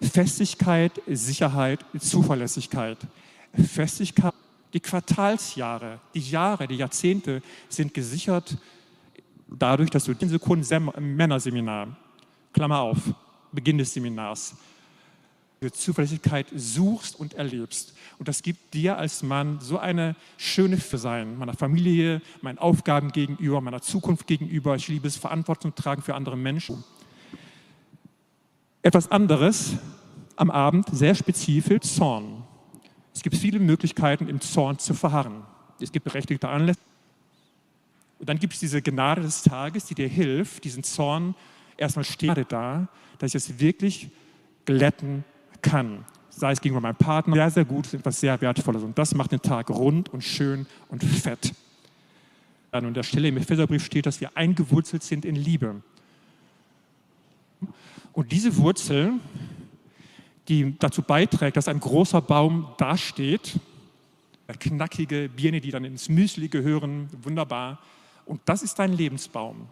Festigkeit, 0.00 1.00
Sicherheit, 1.06 1.84
Zuverlässigkeit. 1.98 2.98
Festigkeit, 3.54 4.34
die 4.72 4.80
Quartalsjahre, 4.80 6.00
die 6.14 6.30
Jahre, 6.30 6.66
die 6.66 6.76
Jahrzehnte 6.76 7.42
sind 7.68 7.94
gesichert 7.94 8.58
dadurch, 9.58 9.90
dass 9.90 10.04
du 10.04 10.14
10 10.14 10.28
Sekunden 10.30 10.90
Männerseminar, 11.16 11.96
Klammer 12.52 12.80
auf, 12.80 12.98
Beginn 13.52 13.78
des 13.78 13.92
Seminars, 13.92 14.56
Zuverlässigkeit 15.72 16.46
suchst 16.54 17.18
und 17.18 17.34
erlebst. 17.34 17.94
Und 18.18 18.28
das 18.28 18.42
gibt 18.42 18.74
dir 18.74 18.98
als 18.98 19.22
Mann 19.22 19.60
so 19.60 19.78
eine 19.78 20.16
schöne 20.36 20.76
für 20.76 20.98
sein, 20.98 21.36
meiner 21.38 21.54
Familie, 21.54 22.22
meinen 22.42 22.58
Aufgaben 22.58 23.12
gegenüber, 23.12 23.60
meiner 23.60 23.82
Zukunft 23.82 24.26
gegenüber. 24.26 24.76
Ich 24.76 24.88
liebe 24.88 25.06
es, 25.06 25.16
Verantwortung 25.16 25.74
tragen 25.74 26.02
für 26.02 26.14
andere 26.14 26.36
Menschen. 26.36 26.84
Etwas 28.82 29.10
anderes 29.10 29.76
am 30.36 30.50
Abend, 30.50 30.86
sehr 30.92 31.14
spezifisch, 31.14 31.82
Zorn. 31.82 32.44
Es 33.14 33.22
gibt 33.22 33.36
viele 33.36 33.60
Möglichkeiten, 33.60 34.28
im 34.28 34.40
Zorn 34.40 34.78
zu 34.78 34.94
verharren. 34.94 35.42
Es 35.80 35.92
gibt 35.92 36.04
berechtigte 36.04 36.48
Anlässe. 36.48 36.80
Und 38.18 38.28
dann 38.28 38.38
gibt 38.38 38.54
es 38.54 38.60
diese 38.60 38.82
Gnade 38.82 39.22
des 39.22 39.42
Tages, 39.42 39.86
die 39.86 39.94
dir 39.94 40.08
hilft, 40.08 40.64
diesen 40.64 40.82
Zorn 40.82 41.34
erstmal 41.76 42.04
steht 42.04 42.50
da, 42.50 42.88
dass 43.18 43.34
ich 43.34 43.36
es 43.36 43.58
wirklich 43.58 44.10
glätten 44.64 45.24
kann, 45.64 46.04
sei 46.28 46.52
es 46.52 46.60
gegenüber 46.60 46.80
meinem 46.80 46.96
Partner, 46.96 47.34
sehr, 47.34 47.50
sehr 47.50 47.64
gut, 47.64 47.92
etwas 47.92 48.20
sehr 48.20 48.40
Wertvolles. 48.40 48.82
Und 48.82 48.96
das 48.96 49.14
macht 49.14 49.32
den 49.32 49.42
Tag 49.42 49.70
rund 49.70 50.10
und 50.10 50.22
schön 50.22 50.66
und 50.88 51.02
fett. 51.02 51.52
An 52.70 52.94
der 52.94 53.02
Stelle 53.02 53.28
im 53.28 53.36
Epheserbrief 53.36 53.84
steht, 53.84 54.06
dass 54.06 54.20
wir 54.20 54.36
eingewurzelt 54.36 55.02
sind 55.02 55.24
in 55.24 55.34
Liebe. 55.36 55.82
Und 58.12 58.30
diese 58.30 58.56
Wurzel, 58.58 59.14
die 60.48 60.76
dazu 60.78 61.02
beiträgt, 61.02 61.56
dass 61.56 61.68
ein 61.68 61.80
großer 61.80 62.20
Baum 62.20 62.68
dasteht, 62.78 63.58
knackige 64.60 65.30
Birne, 65.34 65.60
die 65.60 65.70
dann 65.70 65.84
ins 65.84 66.08
Müsli 66.08 66.48
gehören, 66.48 67.08
wunderbar. 67.22 67.78
Und 68.26 68.40
das 68.44 68.62
ist 68.62 68.78
dein 68.78 68.92
Lebensbaum. 68.92 69.68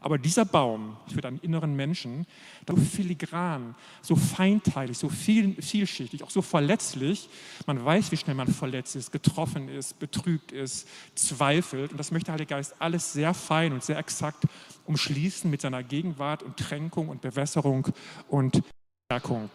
Aber 0.00 0.18
dieser 0.18 0.44
Baum 0.44 0.96
für 1.12 1.20
deinen 1.20 1.38
inneren 1.38 1.74
Menschen, 1.74 2.26
so 2.68 2.76
filigran, 2.76 3.74
so 4.02 4.14
feinteilig, 4.14 4.98
so 4.98 5.08
viel, 5.08 5.60
vielschichtig, 5.60 6.22
auch 6.22 6.30
so 6.30 6.42
verletzlich. 6.42 7.28
Man 7.66 7.82
weiß, 7.84 8.12
wie 8.12 8.16
schnell 8.16 8.36
man 8.36 8.48
verletzt 8.48 8.94
ist, 8.94 9.10
getroffen 9.10 9.68
ist, 9.68 9.98
betrübt 9.98 10.52
ist, 10.52 10.86
zweifelt. 11.14 11.92
Und 11.92 11.98
das 11.98 12.10
möchte 12.10 12.26
der 12.26 12.34
Heilige 12.34 12.54
Geist 12.54 12.74
alles 12.78 13.12
sehr 13.12 13.34
fein 13.34 13.72
und 13.72 13.82
sehr 13.82 13.98
exakt 13.98 14.44
umschließen 14.84 15.50
mit 15.50 15.60
seiner 15.60 15.82
Gegenwart 15.82 16.42
und 16.42 16.56
Tränkung 16.56 17.08
und 17.08 17.20
Bewässerung 17.20 17.88
und 18.28 18.62
Stärkung. 19.06 19.50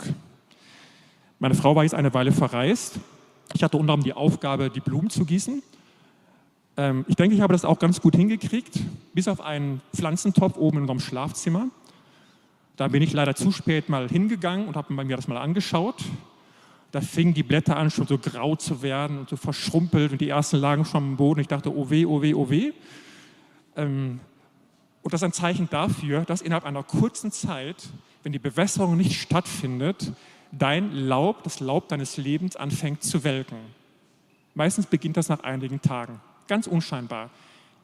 Meine 1.39 1.55
Frau 1.55 1.75
war 1.75 1.83
jetzt 1.83 1.95
eine 1.95 2.13
Weile 2.13 2.31
verreist. 2.31 3.00
Ich 3.53 3.63
hatte 3.63 3.77
unter 3.77 3.93
anderem 3.93 4.03
die 4.03 4.13
Aufgabe, 4.13 4.69
die 4.69 4.79
Blumen 4.79 5.10
zu 5.10 5.25
gießen. 5.25 5.63
Ähm, 6.77 7.05
ich 7.07 7.15
denke, 7.15 7.35
ich 7.35 7.41
habe 7.41 7.53
das 7.53 7.65
auch 7.65 7.79
ganz 7.79 8.01
gut 8.01 8.15
hingekriegt, 8.15 8.79
bis 9.13 9.27
auf 9.27 9.41
einen 9.41 9.81
Pflanzentopf 9.93 10.57
oben 10.57 10.77
in 10.77 10.81
unserem 10.83 10.99
Schlafzimmer. 10.99 11.67
Da 12.77 12.87
bin 12.87 13.01
ich 13.01 13.13
leider 13.13 13.35
zu 13.35 13.51
spät 13.51 13.89
mal 13.89 14.07
hingegangen 14.07 14.67
und 14.67 14.75
habe 14.75 14.93
mir 14.93 15.15
das 15.15 15.27
mal 15.27 15.37
angeschaut. 15.37 16.03
da 16.91 16.99
fingen 16.99 17.33
die 17.33 17.43
Blätter 17.43 17.77
an, 17.77 17.89
schon 17.89 18.07
so 18.07 18.17
grau 18.17 18.55
zu 18.55 18.81
werden 18.81 19.19
und 19.19 19.29
so 19.29 19.37
verschrumpelt 19.37 20.11
und 20.11 20.19
die 20.19 20.27
ersten 20.27 20.57
lagen 20.57 20.83
schon 20.83 21.03
am 21.03 21.17
Boden. 21.17 21.39
Ich 21.39 21.47
dachte, 21.47 21.73
oh 21.73 21.89
weh, 21.89 22.05
oh 22.05 22.21
weh, 22.21 22.33
oh 22.33 22.49
weh. 22.49 22.73
Ähm, 23.77 24.19
und 25.01 25.13
das 25.13 25.21
ist 25.21 25.25
ein 25.25 25.33
Zeichen 25.33 25.69
dafür, 25.69 26.25
dass 26.25 26.41
innerhalb 26.41 26.65
einer 26.65 26.83
kurzen 26.83 27.31
Zeit, 27.31 27.89
wenn 28.23 28.33
die 28.33 28.39
Bewässerung 28.39 28.97
nicht 28.97 29.21
stattfindet, 29.21 30.11
dein 30.51 30.91
Laub, 30.91 31.43
das 31.43 31.59
Laub 31.59 31.87
deines 31.87 32.17
Lebens 32.17 32.55
anfängt 32.55 33.03
zu 33.03 33.23
welken. 33.23 33.57
Meistens 34.53 34.85
beginnt 34.85 35.17
das 35.17 35.29
nach 35.29 35.41
einigen 35.41 35.81
Tagen. 35.81 36.19
Ganz 36.51 36.67
unscheinbar. 36.67 37.29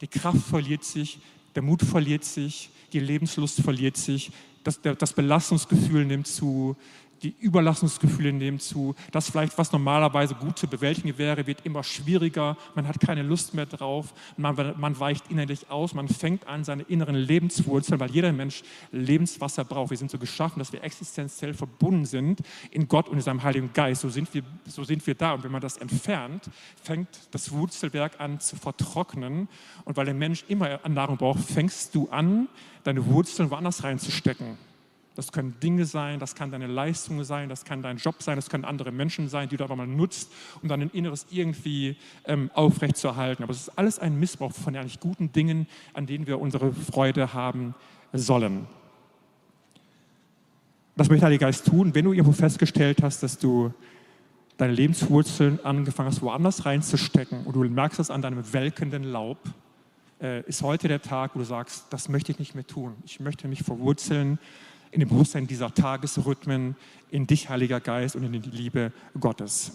Die 0.02 0.06
Kraft 0.08 0.42
verliert 0.42 0.84
sich, 0.84 1.20
der 1.54 1.62
Mut 1.62 1.80
verliert 1.80 2.22
sich, 2.22 2.68
die 2.92 3.00
Lebenslust 3.00 3.62
verliert 3.62 3.96
sich, 3.96 4.30
das, 4.62 4.78
das 4.82 5.14
Belastungsgefühl 5.14 6.04
nimmt 6.04 6.26
zu, 6.26 6.76
die 7.22 7.34
Überlassungsgefühle 7.40 8.32
nehmen 8.32 8.60
zu. 8.60 8.94
Das 9.12 9.30
vielleicht, 9.30 9.58
was 9.58 9.72
normalerweise 9.72 10.34
gut 10.34 10.58
zu 10.58 10.68
bewältigen 10.68 11.18
wäre, 11.18 11.46
wird 11.46 11.64
immer 11.64 11.82
schwieriger. 11.82 12.56
Man 12.74 12.86
hat 12.86 13.00
keine 13.00 13.22
Lust 13.22 13.54
mehr 13.54 13.66
drauf. 13.66 14.12
Man, 14.36 14.74
man 14.78 14.98
weicht 14.98 15.30
innerlich 15.30 15.70
aus. 15.70 15.94
Man 15.94 16.08
fängt 16.08 16.46
an, 16.46 16.64
seine 16.64 16.82
inneren 16.84 17.14
Lebenswurzeln, 17.14 18.00
weil 18.00 18.10
jeder 18.10 18.32
Mensch 18.32 18.62
Lebenswasser 18.92 19.64
braucht. 19.64 19.90
Wir 19.90 19.96
sind 19.96 20.10
so 20.10 20.18
geschaffen, 20.18 20.58
dass 20.58 20.72
wir 20.72 20.82
existenziell 20.82 21.54
verbunden 21.54 22.06
sind 22.06 22.40
in 22.70 22.88
Gott 22.88 23.08
und 23.08 23.16
in 23.16 23.22
seinem 23.22 23.42
Heiligen 23.42 23.72
Geist. 23.72 24.02
So 24.02 24.08
sind 24.08 24.32
wir, 24.34 24.42
so 24.66 24.84
sind 24.84 25.06
wir 25.06 25.14
da. 25.14 25.34
Und 25.34 25.44
wenn 25.44 25.52
man 25.52 25.60
das 25.60 25.76
entfernt, 25.76 26.50
fängt 26.82 27.08
das 27.30 27.50
Wurzelwerk 27.52 28.20
an 28.20 28.40
zu 28.40 28.56
vertrocknen. 28.56 29.48
Und 29.84 29.96
weil 29.96 30.04
der 30.04 30.14
Mensch 30.14 30.44
immer 30.48 30.80
Nahrung 30.88 31.16
braucht, 31.16 31.40
fängst 31.40 31.94
du 31.94 32.08
an, 32.10 32.48
deine 32.84 33.04
Wurzeln 33.06 33.50
woanders 33.50 33.84
reinzustecken. 33.84 34.67
Das 35.18 35.32
können 35.32 35.58
Dinge 35.60 35.84
sein, 35.84 36.20
das 36.20 36.36
kann 36.36 36.52
deine 36.52 36.68
Leistung 36.68 37.24
sein, 37.24 37.48
das 37.48 37.64
kann 37.64 37.82
dein 37.82 37.96
Job 37.96 38.22
sein, 38.22 38.36
das 38.36 38.48
können 38.48 38.64
andere 38.64 38.92
Menschen 38.92 39.28
sein, 39.28 39.48
die 39.48 39.56
du 39.56 39.64
aber 39.64 39.74
mal 39.74 39.84
nutzt, 39.84 40.30
um 40.62 40.68
dein 40.68 40.82
Inneres 40.90 41.26
irgendwie 41.30 41.96
ähm, 42.24 42.52
aufrechtzuerhalten. 42.54 43.42
Aber 43.42 43.50
es 43.50 43.62
ist 43.62 43.70
alles 43.70 43.98
ein 43.98 44.16
Missbrauch 44.20 44.52
von 44.52 44.76
eigentlich 44.76 45.00
guten 45.00 45.32
Dingen, 45.32 45.66
an 45.92 46.06
denen 46.06 46.28
wir 46.28 46.38
unsere 46.40 46.72
Freude 46.72 47.34
haben 47.34 47.74
sollen. 48.12 48.68
Das 50.94 51.08
möchte 51.08 51.22
der 51.22 51.26
Heilige 51.26 51.46
Geist 51.46 51.66
tun, 51.66 51.96
wenn 51.96 52.04
du 52.04 52.12
irgendwo 52.12 52.30
festgestellt 52.30 53.02
hast, 53.02 53.24
dass 53.24 53.38
du 53.38 53.74
deine 54.56 54.72
Lebenswurzeln 54.72 55.58
angefangen 55.64 56.10
hast, 56.10 56.22
woanders 56.22 56.64
reinzustecken 56.64 57.44
und 57.44 57.56
du 57.56 57.64
merkst 57.64 57.98
das 57.98 58.12
an 58.12 58.22
deinem 58.22 58.52
welkenden 58.52 59.02
Laub, 59.02 59.38
äh, 60.22 60.42
ist 60.42 60.62
heute 60.62 60.86
der 60.86 61.02
Tag, 61.02 61.34
wo 61.34 61.40
du 61.40 61.44
sagst, 61.44 61.86
das 61.90 62.08
möchte 62.08 62.30
ich 62.30 62.38
nicht 62.38 62.54
mehr 62.54 62.66
tun. 62.66 62.94
Ich 63.04 63.18
möchte 63.18 63.48
mich 63.48 63.64
verwurzeln 63.64 64.38
in 64.90 65.00
dem 65.00 65.08
Bewusstsein 65.08 65.46
dieser 65.46 65.72
Tagesrhythmen, 65.72 66.76
in 67.10 67.26
dich, 67.26 67.48
Heiliger 67.48 67.80
Geist, 67.80 68.16
und 68.16 68.24
in 68.24 68.32
die 68.32 68.50
Liebe 68.50 68.92
Gottes. 69.18 69.72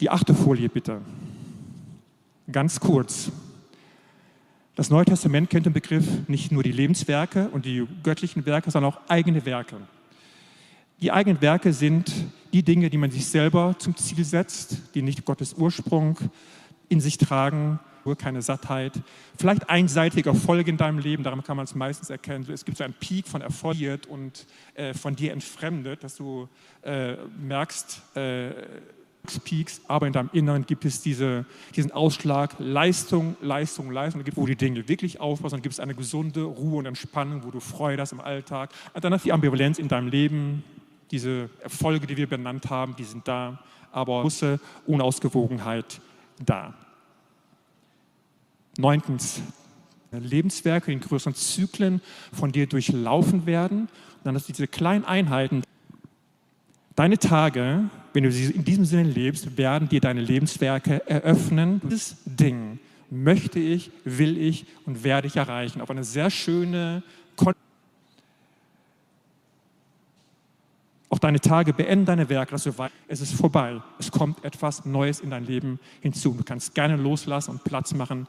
Die 0.00 0.10
achte 0.10 0.34
Folie 0.34 0.68
bitte. 0.68 1.00
Ganz 2.50 2.80
kurz. 2.80 3.30
Das 4.74 4.90
Neue 4.90 5.06
Testament 5.06 5.48
kennt 5.48 5.64
den 5.64 5.72
Begriff 5.72 6.28
nicht 6.28 6.52
nur 6.52 6.62
die 6.62 6.72
Lebenswerke 6.72 7.48
und 7.48 7.64
die 7.64 7.86
göttlichen 8.02 8.44
Werke, 8.44 8.70
sondern 8.70 8.92
auch 8.92 9.00
eigene 9.08 9.46
Werke. 9.46 9.76
Die 11.00 11.12
eigenen 11.12 11.40
Werke 11.40 11.72
sind 11.72 12.12
die 12.52 12.62
Dinge, 12.62 12.90
die 12.90 12.98
man 12.98 13.10
sich 13.10 13.26
selber 13.26 13.74
zum 13.78 13.96
Ziel 13.96 14.24
setzt, 14.24 14.94
die 14.94 15.02
nicht 15.02 15.24
Gottes 15.24 15.54
Ursprung 15.54 16.18
in 16.88 17.00
sich 17.00 17.18
tragen, 17.18 17.80
keine 18.14 18.42
Sattheit, 18.42 18.92
vielleicht 19.36 19.68
einseitige 19.68 20.28
Erfolge 20.28 20.70
in 20.70 20.76
deinem 20.76 20.98
Leben, 20.98 21.24
daran 21.24 21.42
kann 21.42 21.56
man 21.56 21.64
es 21.64 21.74
meistens 21.74 22.10
erkennen. 22.10 22.46
Es 22.52 22.64
gibt 22.64 22.78
so 22.78 22.84
einen 22.84 22.94
Peak 22.94 23.26
von 23.26 23.40
Erfolg 23.40 23.76
und 24.08 24.46
äh, 24.74 24.94
von 24.94 25.16
dir 25.16 25.32
entfremdet, 25.32 26.04
dass 26.04 26.16
du 26.16 26.48
äh, 26.82 27.16
merkst, 27.38 28.16
äh, 28.16 28.50
Peaks, 29.44 29.80
aber 29.88 30.06
in 30.06 30.12
deinem 30.12 30.30
Inneren 30.32 30.66
gibt 30.66 30.84
es 30.84 31.02
diese, 31.02 31.44
diesen 31.74 31.90
Ausschlag 31.92 32.54
Leistung, 32.58 33.36
Leistung, 33.40 33.90
Leistung, 33.90 34.22
wo 34.34 34.46
die 34.46 34.56
Dinge 34.56 34.88
wirklich 34.88 35.20
aufbauen, 35.20 35.50
dann 35.50 35.62
gibt 35.62 35.72
es 35.72 35.80
eine 35.80 35.94
gesunde 35.94 36.42
Ruhe 36.42 36.78
und 36.78 36.86
Entspannung, 36.86 37.42
wo 37.44 37.50
du 37.50 37.60
Freude 37.60 38.02
hast 38.02 38.12
im 38.12 38.20
Alltag. 38.20 38.70
Und 38.94 39.04
dann 39.04 39.12
hast 39.12 39.24
du 39.24 39.28
die 39.28 39.32
Ambivalenz 39.32 39.78
in 39.78 39.88
deinem 39.88 40.08
Leben, 40.08 40.62
diese 41.10 41.50
Erfolge, 41.60 42.06
die 42.06 42.16
wir 42.16 42.28
benannt 42.28 42.70
haben, 42.70 42.96
die 42.96 43.04
sind 43.04 43.26
da, 43.26 43.58
aber 43.92 44.22
große 44.22 44.60
Unausgewogenheit 44.86 46.00
da. 46.44 46.74
Neuntens, 48.78 49.40
Lebenswerke 50.12 50.92
in 50.92 51.00
größeren 51.00 51.34
Zyklen 51.34 52.00
von 52.32 52.52
dir 52.52 52.66
durchlaufen 52.66 53.46
werden. 53.46 53.80
Und 53.80 54.24
dann 54.24 54.34
hast 54.34 54.48
du 54.48 54.52
diese 54.52 54.68
kleinen 54.68 55.04
Einheiten. 55.04 55.62
Deine 56.94 57.18
Tage, 57.18 57.90
wenn 58.12 58.24
du 58.24 58.32
sie 58.32 58.52
in 58.52 58.64
diesem 58.64 58.84
Sinne 58.84 59.04
lebst, 59.04 59.58
werden 59.58 59.88
dir 59.88 60.00
deine 60.00 60.20
Lebenswerke 60.20 61.08
eröffnen. 61.08 61.82
Dieses 61.84 62.16
Ding 62.24 62.78
möchte 63.10 63.58
ich, 63.58 63.90
will 64.04 64.38
ich 64.38 64.66
und 64.86 65.04
werde 65.04 65.26
ich 65.26 65.36
erreichen. 65.36 65.80
Auf 65.80 65.90
eine 65.90 66.04
sehr 66.04 66.30
schöne, 66.30 67.02
auch 71.08 71.18
deine 71.18 71.40
Tage 71.40 71.72
beenden 71.72 72.04
deine 72.04 72.28
Werke, 72.28 72.50
dass 72.50 72.64
du 72.64 72.76
weißt, 72.76 72.92
es 73.08 73.20
ist 73.20 73.34
vorbei. 73.34 73.80
Es 73.98 74.10
kommt 74.10 74.44
etwas 74.44 74.84
Neues 74.84 75.20
in 75.20 75.30
dein 75.30 75.46
Leben 75.46 75.78
hinzu. 76.00 76.34
Du 76.36 76.44
kannst 76.44 76.74
gerne 76.74 76.96
loslassen 76.96 77.52
und 77.52 77.64
Platz 77.64 77.94
machen 77.94 78.26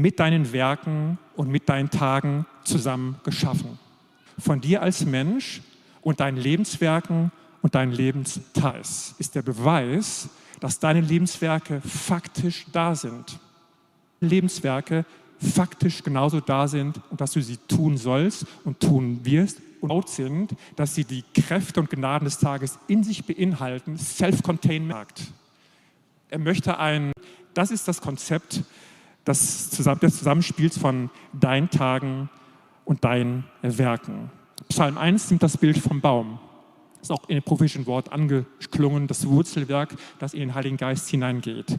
mit 0.00 0.20
deinen 0.20 0.52
Werken 0.52 1.18
und 1.36 1.50
mit 1.50 1.68
deinen 1.68 1.90
Tagen 1.90 2.46
zusammen 2.64 3.16
geschaffen. 3.24 3.78
Von 4.38 4.60
dir 4.60 4.82
als 4.82 5.04
Mensch 5.04 5.60
und 6.02 6.20
deinen 6.20 6.36
Lebenswerken 6.36 7.32
und 7.62 7.74
deinen 7.74 7.92
Lebensteils 7.92 9.14
ist 9.18 9.34
der 9.34 9.42
Beweis, 9.42 10.28
dass 10.60 10.78
deine 10.78 11.00
Lebenswerke 11.00 11.80
faktisch 11.80 12.66
da 12.72 12.94
sind. 12.94 13.40
Lebenswerke 14.20 15.04
faktisch 15.40 16.02
genauso 16.02 16.40
da 16.40 16.68
sind 16.68 17.00
und 17.10 17.20
dass 17.20 17.32
du 17.32 17.42
sie 17.42 17.56
tun 17.56 17.96
sollst 17.96 18.46
und 18.64 18.80
tun 18.80 19.20
wirst 19.24 19.60
und 19.80 19.88
laut 19.88 20.08
sind, 20.08 20.54
dass 20.76 20.94
sie 20.94 21.04
die 21.04 21.24
Kräfte 21.34 21.80
und 21.80 21.90
Gnaden 21.90 22.24
des 22.24 22.38
Tages 22.38 22.78
in 22.86 23.02
sich 23.02 23.24
beinhalten, 23.24 23.96
self-contained. 23.96 25.32
Er 26.30 26.38
möchte 26.38 26.78
ein, 26.78 27.12
das 27.54 27.70
ist 27.70 27.88
das 27.88 28.00
Konzept 28.00 28.62
des 29.28 29.70
Zusammenspiels 29.70 30.78
von 30.78 31.10
deinen 31.32 31.70
Tagen 31.70 32.30
und 32.84 33.04
deinen 33.04 33.44
Werken. 33.62 34.30
Psalm 34.68 34.98
1 34.98 35.30
nimmt 35.30 35.42
das 35.42 35.56
Bild 35.56 35.78
vom 35.78 36.00
Baum. 36.00 36.38
Das 36.94 37.10
ist 37.10 37.10
auch 37.12 37.28
in 37.28 37.36
dem 37.36 37.44
prophetischen 37.44 37.86
Wort 37.86 38.12
angeklungen, 38.12 39.06
das 39.06 39.26
Wurzelwerk, 39.26 39.94
das 40.18 40.34
in 40.34 40.40
den 40.40 40.54
Heiligen 40.54 40.76
Geist 40.76 41.08
hineingeht. 41.08 41.78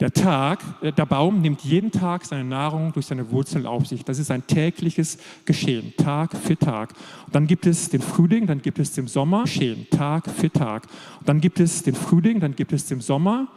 Der 0.00 0.12
Tag, 0.12 0.60
äh, 0.80 0.92
der 0.92 1.06
Baum 1.06 1.40
nimmt 1.40 1.62
jeden 1.62 1.90
Tag 1.90 2.24
seine 2.24 2.44
Nahrung 2.44 2.92
durch 2.92 3.06
seine 3.06 3.30
Wurzeln 3.30 3.66
auf 3.66 3.86
sich. 3.86 4.04
Das 4.04 4.18
ist 4.18 4.30
ein 4.30 4.46
tägliches 4.46 5.18
Geschehen, 5.44 5.92
Tag 5.96 6.36
für 6.36 6.56
Tag. 6.56 6.94
Und 7.26 7.34
dann 7.34 7.46
gibt 7.46 7.66
es 7.66 7.90
den 7.90 8.00
Frühling, 8.00 8.46
dann 8.46 8.62
gibt 8.62 8.78
es 8.78 8.92
den 8.92 9.06
Sommer, 9.06 9.42
Geschehen, 9.42 9.86
Tag 9.90 10.28
für 10.30 10.50
Tag. 10.50 10.86
Und 11.20 11.28
dann 11.28 11.40
gibt 11.40 11.60
es 11.60 11.82
den 11.82 11.94
Frühling, 11.94 12.40
dann 12.40 12.56
gibt 12.56 12.72
es 12.72 12.86
den 12.86 13.00
Sommer, 13.00 13.48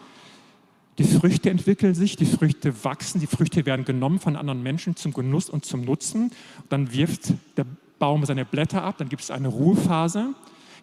die 0.98 1.04
Früchte 1.04 1.50
entwickeln 1.50 1.94
sich, 1.94 2.16
die 2.16 2.26
Früchte 2.26 2.84
wachsen, 2.84 3.20
die 3.20 3.28
Früchte 3.28 3.66
werden 3.66 3.84
genommen 3.84 4.20
von 4.20 4.36
anderen 4.36 4.64
Menschen 4.64 4.96
zum 4.96 5.14
Genuss 5.14 5.50
und 5.50 5.66
zum 5.66 5.82
Nutzen. 5.82 6.32
Dann 6.70 6.94
wirft 6.94 7.34
der 7.58 7.66
Baum 8.00 8.26
seine 8.26 8.46
Blätter 8.46 8.84
ab, 8.84 8.96
dann 8.98 9.10
gibt 9.10 9.22
es 9.22 9.32
eine 9.32 9.50
Ruhephase. 9.50 10.34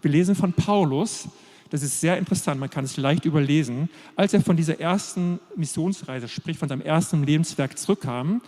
Wir 0.02 0.10
lesen 0.10 0.34
von 0.34 0.52
Paulus, 0.52 1.28
das 1.70 1.82
ist 1.82 2.00
sehr 2.00 2.18
interessant, 2.18 2.60
man 2.60 2.68
kann 2.68 2.84
es 2.84 2.98
leicht 2.98 3.24
überlesen, 3.24 3.88
als 4.14 4.34
er 4.34 4.42
von 4.42 4.56
dieser 4.56 4.78
ersten 4.78 5.40
Missionsreise 5.56 6.28
spricht, 6.28 6.58
von 6.58 6.68
seinem 6.68 6.82
ersten 6.82 7.22
Lebenswerk 7.22 7.78
zurückkam, 7.78 8.42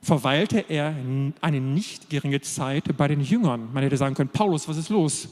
verweilte 0.00 0.64
er 0.68 0.94
eine 1.40 1.60
nicht 1.60 2.08
geringe 2.08 2.40
Zeit 2.40 2.96
bei 2.96 3.08
den 3.08 3.20
Jüngern. 3.20 3.68
Man 3.74 3.82
hätte 3.82 3.96
sagen 3.96 4.14
können, 4.14 4.30
Paulus, 4.30 4.68
was 4.68 4.78
ist 4.78 4.88
los? 4.88 5.28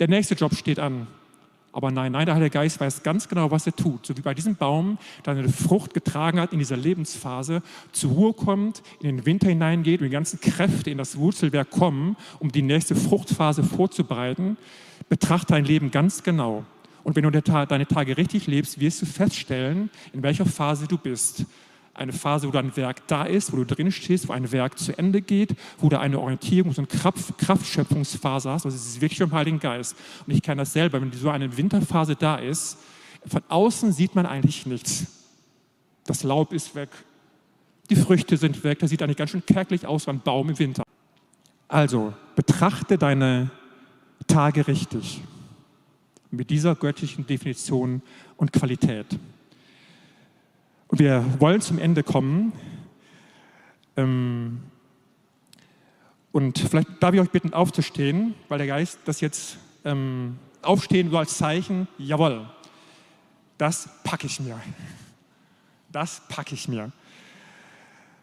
Der 0.00 0.08
nächste 0.08 0.34
Job 0.34 0.54
steht 0.54 0.78
an. 0.78 1.06
Aber 1.76 1.90
nein, 1.90 2.12
nein, 2.12 2.24
der 2.24 2.36
Heilige 2.36 2.54
Geist 2.54 2.80
weiß 2.80 3.02
ganz 3.02 3.28
genau, 3.28 3.50
was 3.50 3.66
er 3.66 3.76
tut. 3.76 4.06
So 4.06 4.16
wie 4.16 4.22
bei 4.22 4.32
diesem 4.32 4.56
Baum, 4.56 4.96
der 5.26 5.34
eine 5.34 5.46
Frucht 5.50 5.92
getragen 5.92 6.40
hat 6.40 6.54
in 6.54 6.58
dieser 6.58 6.78
Lebensphase, 6.78 7.60
zur 7.92 8.12
Ruhe 8.12 8.32
kommt, 8.32 8.82
in 8.98 9.14
den 9.14 9.26
Winter 9.26 9.50
hineingeht 9.50 10.00
und 10.00 10.06
die 10.06 10.10
ganzen 10.10 10.40
Kräfte 10.40 10.88
in 10.88 10.96
das 10.96 11.18
Wurzelwerk 11.18 11.70
kommen, 11.70 12.16
um 12.38 12.50
die 12.50 12.62
nächste 12.62 12.96
Fruchtphase 12.96 13.62
vorzubereiten, 13.62 14.56
betrachte 15.10 15.52
dein 15.52 15.66
Leben 15.66 15.90
ganz 15.90 16.22
genau. 16.22 16.64
Und 17.04 17.14
wenn 17.14 17.24
du 17.24 17.30
deine 17.30 17.86
Tage 17.86 18.16
richtig 18.16 18.46
lebst, 18.46 18.80
wirst 18.80 19.02
du 19.02 19.06
feststellen, 19.06 19.90
in 20.14 20.22
welcher 20.22 20.46
Phase 20.46 20.86
du 20.88 20.96
bist 20.96 21.44
eine 21.96 22.12
Phase, 22.12 22.46
wo 22.46 22.52
dein 22.52 22.76
Werk 22.76 23.06
da 23.06 23.24
ist, 23.24 23.52
wo 23.52 23.56
du 23.56 23.64
drin 23.64 23.90
stehst, 23.90 24.28
wo 24.28 24.32
ein 24.32 24.50
Werk 24.52 24.78
zu 24.78 24.96
Ende 24.96 25.22
geht, 25.22 25.54
wo 25.78 25.88
du 25.88 25.98
eine 25.98 26.18
Orientierung, 26.18 26.72
so 26.72 26.80
eine 26.80 26.86
Kraft, 26.86 27.38
Kraftschöpfungsphase 27.38 28.50
hast. 28.50 28.64
Das 28.64 28.74
ist 28.74 29.00
wirklich 29.00 29.20
im 29.20 29.32
Heiligen 29.32 29.58
Geist. 29.58 29.96
Und 30.26 30.34
ich 30.34 30.42
kenne 30.42 30.62
das 30.62 30.72
selber, 30.72 31.00
wenn 31.00 31.12
so 31.12 31.30
eine 31.30 31.56
Winterphase 31.56 32.16
da 32.16 32.36
ist, 32.36 32.78
von 33.26 33.42
außen 33.48 33.92
sieht 33.92 34.14
man 34.14 34.26
eigentlich 34.26 34.66
nichts. 34.66 35.06
Das 36.04 36.22
Laub 36.22 36.52
ist 36.52 36.74
weg, 36.74 36.90
die 37.90 37.96
Früchte 37.96 38.36
sind 38.36 38.62
weg, 38.62 38.78
das 38.78 38.90
sieht 38.90 39.02
eigentlich 39.02 39.16
ganz 39.16 39.30
schön 39.30 39.44
kärglich 39.44 39.86
aus 39.86 40.06
wie 40.06 40.10
ein 40.10 40.20
Baum 40.20 40.50
im 40.50 40.58
Winter. 40.58 40.84
Also 41.68 42.14
betrachte 42.36 42.98
deine 42.98 43.50
Tage 44.26 44.66
richtig. 44.66 45.20
Mit 46.30 46.50
dieser 46.50 46.74
göttlichen 46.74 47.26
Definition 47.26 48.02
und 48.36 48.52
Qualität. 48.52 49.06
Und 50.88 50.98
wir 50.98 51.24
wollen 51.38 51.60
zum 51.60 51.78
Ende 51.78 52.02
kommen. 52.02 52.52
Ähm, 53.96 54.60
und 56.32 56.58
vielleicht 56.58 57.02
darf 57.02 57.14
ich 57.14 57.20
euch 57.20 57.30
bitten, 57.30 57.52
aufzustehen, 57.54 58.34
weil 58.48 58.58
der 58.58 58.66
Geist 58.66 58.98
das 59.06 59.20
jetzt 59.20 59.58
ähm, 59.84 60.38
aufstehen 60.62 61.10
so 61.10 61.18
als 61.18 61.38
Zeichen, 61.38 61.88
jawohl, 61.98 62.48
das 63.58 63.88
packe 64.04 64.26
ich 64.26 64.40
mir. 64.40 64.60
Das 65.90 66.22
packe 66.28 66.54
ich 66.54 66.68
mir. 66.68 66.92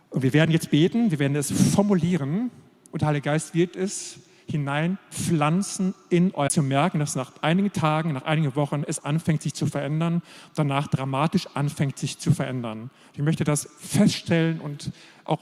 Und 0.10 0.22
wir 0.22 0.34
werden 0.34 0.52
jetzt 0.52 0.70
beten, 0.70 1.10
wir 1.10 1.18
werden 1.18 1.36
es 1.36 1.52
formulieren 1.74 2.52
und 2.92 3.02
der 3.02 3.08
Heilige 3.08 3.26
Geist 3.26 3.56
wird 3.56 3.76
es 3.76 4.20
hineinpflanzen 4.48 5.94
in 6.10 6.34
euch, 6.36 6.52
zu 6.52 6.62
merken, 6.62 7.00
dass 7.00 7.16
nach 7.16 7.32
einigen 7.42 7.72
Tagen, 7.72 8.14
nach 8.14 8.24
einigen 8.24 8.56
Wochen 8.56 8.84
es 8.86 9.04
anfängt 9.04 9.42
sich 9.42 9.54
zu 9.54 9.66
verändern, 9.66 10.22
danach 10.56 10.88
dramatisch 10.88 11.48
anfängt 11.54 11.98
sich 11.98 12.20
zu 12.20 12.32
verändern. 12.32 12.90
Ich 13.14 13.22
möchte 13.22 13.44
das 13.44 13.70
feststellen 13.80 14.60
und 14.60 14.92
auch 15.26 15.40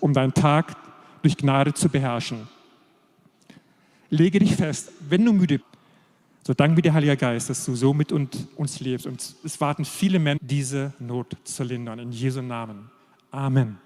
um 0.00 0.12
deinen 0.12 0.34
Tag 0.34 0.76
durch 1.22 1.36
Gnade 1.36 1.74
zu 1.74 1.88
beherrschen. 1.88 2.48
Lege 4.10 4.38
dich 4.38 4.56
fest, 4.56 4.92
wenn 5.08 5.24
du 5.24 5.32
müde 5.32 5.58
bist, 5.58 5.74
so 6.46 6.52
danke 6.52 6.82
dir, 6.82 6.92
Heiliger 6.92 7.16
Geist, 7.16 7.48
dass 7.48 7.64
du 7.64 7.74
so 7.74 7.94
mit 7.94 8.12
uns 8.12 8.80
lebst. 8.80 9.06
Und 9.06 9.34
es 9.42 9.60
warten 9.62 9.86
viele 9.86 10.18
Menschen, 10.18 10.46
diese 10.46 10.92
Not 10.98 11.36
zu 11.44 11.64
lindern. 11.64 11.98
In 11.98 12.12
Jesu 12.12 12.42
Namen. 12.42 12.90
Amen. 13.30 13.78